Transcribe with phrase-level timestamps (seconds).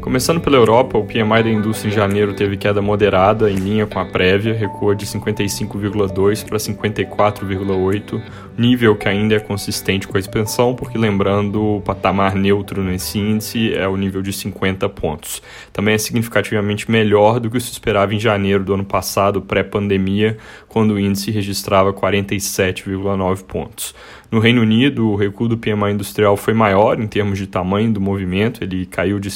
[0.00, 3.98] Começando pela Europa, o PMI da indústria em janeiro teve queda moderada, em linha com
[3.98, 8.22] a prévia, recua de 55,2 para 54,8,
[8.56, 13.74] nível que ainda é consistente com a expansão, porque lembrando, o patamar neutro nesse índice
[13.74, 15.42] é o nível de 50 pontos.
[15.72, 20.38] Também é significativamente melhor do que se esperava em janeiro do ano passado, pré-pandemia,
[20.68, 23.94] quando o índice registrava 47,9 pontos.
[24.30, 28.00] No Reino Unido, o recuo do PMI industrial foi maior em termos de tamanho do
[28.00, 29.30] movimento, ele caiu de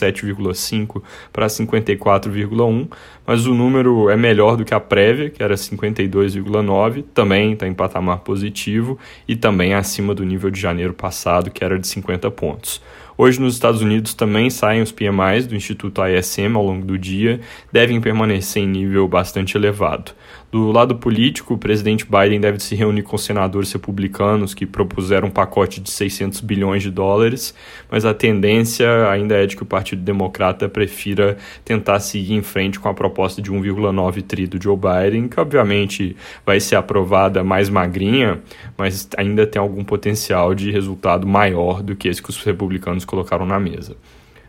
[0.00, 2.88] 57,5 para 54,1,
[3.26, 7.74] mas o número é melhor do que a prévia, que era 52,9, também está em
[7.74, 12.82] patamar positivo e também acima do nível de janeiro passado, que era de 50 pontos.
[13.22, 17.38] Hoje, nos Estados Unidos, também saem os PMIs do Instituto ISM ao longo do dia,
[17.70, 20.12] devem permanecer em nível bastante elevado.
[20.50, 25.30] Do lado político, o presidente Biden deve se reunir com senadores republicanos que propuseram um
[25.30, 27.54] pacote de 600 bilhões de dólares,
[27.88, 32.80] mas a tendência ainda é de que o Partido Democrata prefira tentar seguir em frente
[32.80, 37.68] com a proposta de 1,9 tri do Joe Biden, que obviamente vai ser aprovada mais
[37.68, 38.40] magrinha,
[38.76, 43.44] mas ainda tem algum potencial de resultado maior do que esse que os republicanos colocaram
[43.44, 43.96] na mesa.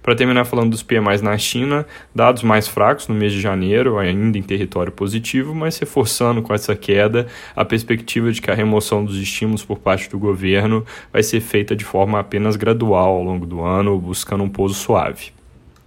[0.01, 4.37] Para terminar falando dos PMIs na China, dados mais fracos no mês de janeiro, ainda
[4.37, 9.17] em território positivo, mas reforçando com essa queda a perspectiva de que a remoção dos
[9.17, 13.61] estímulos por parte do governo vai ser feita de forma apenas gradual ao longo do
[13.61, 15.31] ano, buscando um pouso suave.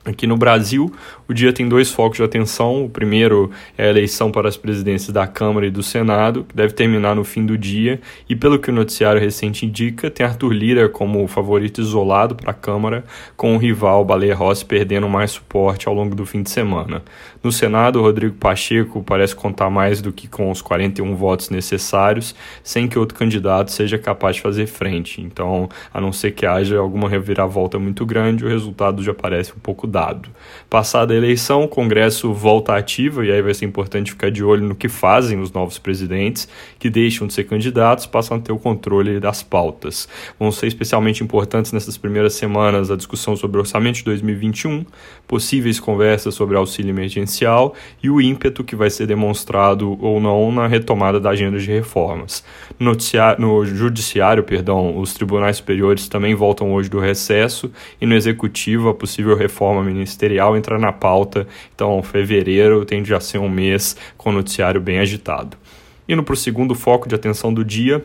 [0.07, 0.93] Aqui no Brasil,
[1.27, 2.85] o dia tem dois focos de atenção.
[2.85, 6.75] O primeiro é a eleição para as presidências da Câmara e do Senado, que deve
[6.75, 7.99] terminar no fim do dia.
[8.29, 12.55] E pelo que o noticiário recente indica, tem Arthur Lira como favorito isolado para a
[12.55, 13.03] Câmara,
[13.35, 17.03] com o rival Baleia Rossi perdendo mais suporte ao longo do fim de semana.
[17.43, 22.87] No Senado, Rodrigo Pacheco parece contar mais do que com os 41 votos necessários, sem
[22.87, 25.23] que outro candidato seja capaz de fazer frente.
[25.23, 29.61] Então, a não ser que haja alguma reviravolta muito grande, o resultado já parece um
[29.61, 30.29] pouco dado.
[30.69, 34.65] Passada a eleição, o Congresso volta ativa e aí vai ser importante ficar de olho
[34.65, 36.49] no que fazem os novos presidentes,
[36.81, 40.09] que deixam de ser candidatos, passam a ter o controle das pautas.
[40.37, 44.85] Vão ser especialmente importantes nessas primeiras semanas a discussão sobre o orçamento de 2021,
[45.29, 50.67] possíveis conversas sobre auxílio emergencial e o ímpeto que vai ser demonstrado ou não na
[50.67, 52.45] retomada da agenda de reformas.
[52.81, 52.97] No,
[53.39, 57.71] no judiciário, perdão, os tribunais superiores também voltam hoje do recesso
[58.01, 63.39] e no executivo a possível reforma ministerial entra na pauta, então fevereiro tende a ser
[63.39, 65.57] um mês com o noticiário bem agitado.
[66.09, 68.05] Indo para o segundo foco de atenção do dia,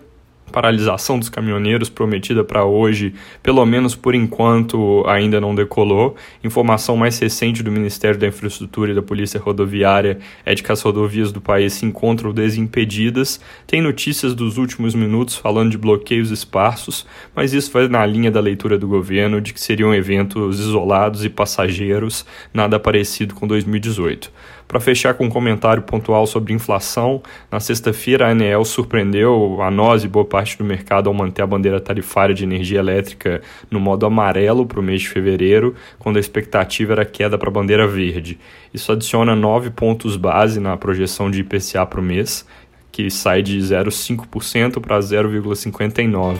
[0.49, 6.15] paralisação dos caminhoneiros prometida para hoje, pelo menos por enquanto, ainda não decolou.
[6.43, 10.81] Informação mais recente do Ministério da Infraestrutura e da Polícia Rodoviária é de que as
[10.81, 13.39] rodovias do país se encontram desimpedidas.
[13.67, 17.05] Tem notícias dos últimos minutos falando de bloqueios esparsos,
[17.35, 21.29] mas isso vai na linha da leitura do governo de que seriam eventos isolados e
[21.29, 24.31] passageiros, nada parecido com 2018.
[24.69, 30.03] Para fechar com um comentário pontual sobre inflação, na sexta-feira a ANEEL surpreendeu a nós
[30.03, 33.41] e boa parte do mercado ao manter a bandeira tarifária de energia elétrica
[33.71, 37.51] no modo amarelo para o mês de fevereiro, quando a expectativa era queda para a
[37.51, 38.37] bandeira verde.
[38.71, 42.45] Isso adiciona 9 pontos base na projeção de IPCA para o mês
[42.91, 46.37] que sai de 0,5% para 0,59%.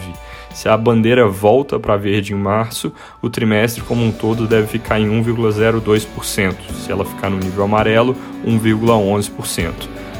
[0.52, 4.98] Se a bandeira volta para verde em março, o trimestre como um todo deve ficar
[4.98, 6.54] em 1,02%.
[6.74, 9.72] Se ela ficar no nível amarelo, 1,11%.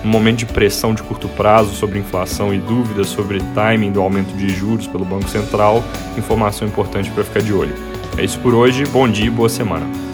[0.05, 4.35] No momento de pressão de curto prazo sobre inflação e dúvidas sobre timing do aumento
[4.35, 5.85] de juros pelo Banco Central,
[6.17, 7.75] informação importante para ficar de olho.
[8.17, 10.10] É isso por hoje, bom dia e boa semana.